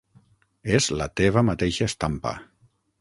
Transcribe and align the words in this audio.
És 0.77 0.87
la 1.01 1.07
teva 1.21 1.43
mateixa 1.51 1.91
estampa. 1.93 2.33